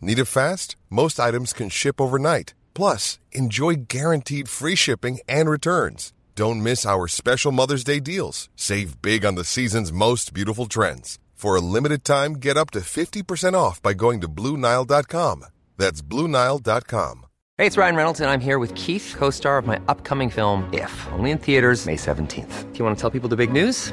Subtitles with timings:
[0.00, 0.76] Need it fast?
[0.90, 2.54] Most items can ship overnight.
[2.74, 6.12] Plus, enjoy guaranteed free shipping and returns.
[6.34, 8.48] Don't miss our special Mother's Day deals.
[8.56, 11.18] Save big on the season's most beautiful trends.
[11.34, 15.46] For a limited time, get up to 50% off by going to BlueNile.com.
[15.76, 17.26] That's BlueNile.com.
[17.58, 20.68] Hey, it's Ryan Reynolds, and I'm here with Keith, co star of my upcoming film,
[20.74, 22.72] If, only in theaters, May 17th.
[22.72, 23.92] Do you want to tell people the big news?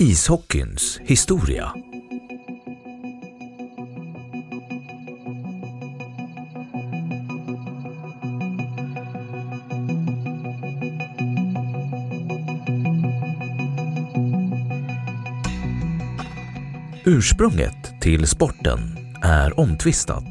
[0.00, 1.72] Ishockeyns historia.
[17.04, 18.78] Ursprunget till sporten
[19.22, 20.24] är omtvistat,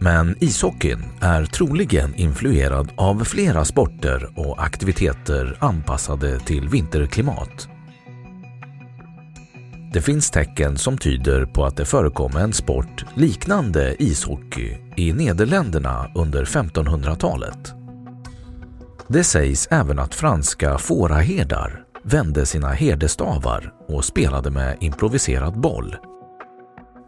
[0.00, 7.68] men ishockeyn är troligen influerad av flera sporter och aktiviteter anpassade till vinterklimat.
[9.92, 16.10] Det finns tecken som tyder på att det förekom en sport liknande ishockey i Nederländerna
[16.14, 17.74] under 1500-talet.
[19.08, 25.96] Det sägs även att franska fåraherdar vände sina herdestavar och spelade med improviserad boll.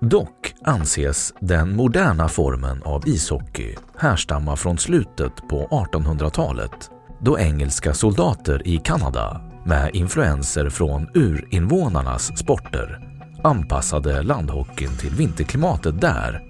[0.00, 8.68] Dock anses den moderna formen av ishockey härstamma från slutet på 1800-talet då engelska soldater
[8.68, 13.00] i Kanada med influenser från urinvånarnas sporter
[13.42, 16.42] anpassade landhockeyn till vinterklimatet där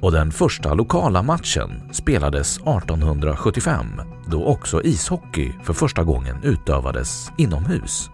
[0.00, 3.86] och den första lokala matchen spelades 1875
[4.26, 8.10] då också ishockey för första gången utövades inomhus.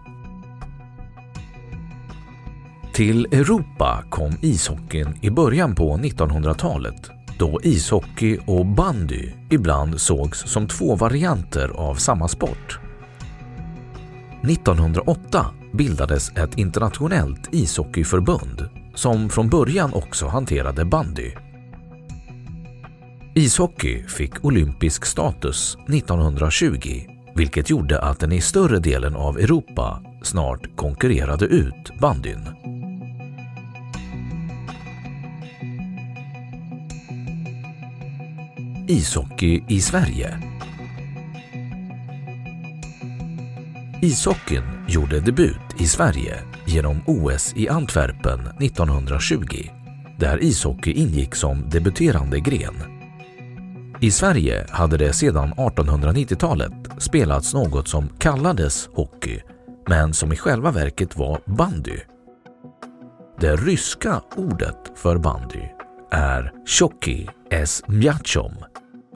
[2.93, 10.67] Till Europa kom ishockeyn i början på 1900-talet då ishockey och bandy ibland sågs som
[10.67, 12.82] två varianter av samma sport.
[14.49, 21.31] 1908 bildades ett internationellt ishockeyförbund som från början också hanterade bandy.
[23.35, 30.75] Ishockey fick olympisk status 1920 vilket gjorde att den i större delen av Europa snart
[30.75, 32.49] konkurrerade ut bandyn.
[38.87, 40.39] Ishockey i Sverige
[44.03, 49.45] Ishockeyn gjorde debut i Sverige genom OS i Antwerpen 1920
[50.19, 52.73] där ishockey ingick som debuterande gren.
[54.01, 59.41] I Sverige hade det sedan 1890-talet spelats något som kallades hockey
[59.87, 61.97] men som i själva verket var bandy.
[63.39, 65.63] Det ryska ordet för bandy
[66.11, 68.53] är tjocki es mjatjom”,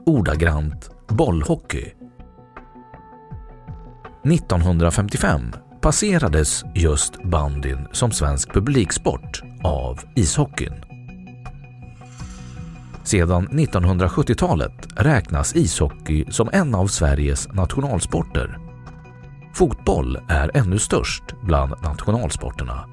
[0.06, 1.97] ordagrant bollhockey
[4.24, 10.74] 1955 passerades just bandyn som svensk publiksport av ishockeyn.
[13.04, 18.58] Sedan 1970-talet räknas ishockey som en av Sveriges nationalsporter.
[19.54, 22.84] Fotboll är ännu störst bland nationalsporterna.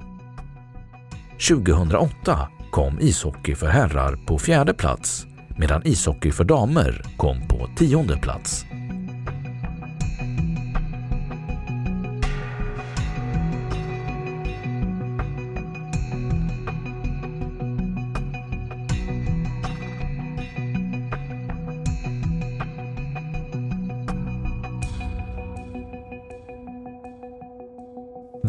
[1.49, 5.26] 2008 kom ishockey för herrar på fjärde plats
[5.58, 8.66] medan ishockey för damer kom på tionde plats.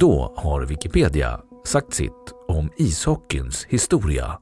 [0.01, 4.39] Då har Wikipedia sagt sitt om ishockeyns historia.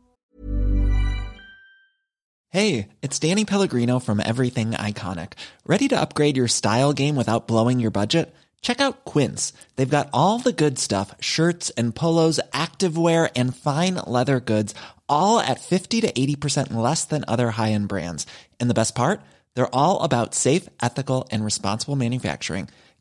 [2.53, 5.33] Hey, it's Danny Pellegrino from Everything Iconic.
[5.67, 8.35] Ready to upgrade your style game without blowing your budget?
[8.63, 9.53] Check out Quince.
[9.77, 14.75] They've got all the good stuff shirts and polos, activewear, and fine leather goods,
[15.09, 18.27] all at 50 to 80% less than other high end brands.
[18.61, 19.21] And the best part?
[19.55, 22.69] They're all about safe, ethical, and responsible manufacturing.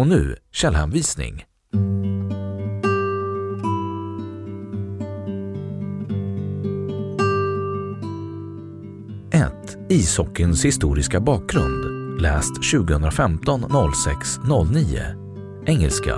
[0.00, 1.44] Och nu källhänvisning.
[9.92, 12.20] Ishockeyns historiska bakgrund.
[12.20, 13.60] Läst 2015
[14.06, 14.38] 06
[14.72, 15.00] 09.
[15.66, 16.16] Engelska.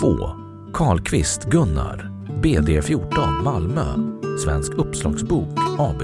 [0.00, 0.30] 2.
[0.72, 2.10] Karlqvist Gunnar.
[2.42, 3.84] BD14 Malmö.
[4.44, 6.02] Svensk uppslagsbok AB.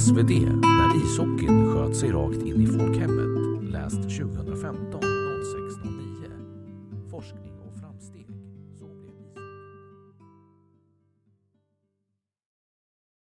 [0.00, 0.30] SvD.
[0.40, 3.62] När ishockeyn sköt sig rakt in i folkhemmet.
[3.72, 5.09] Läst 2015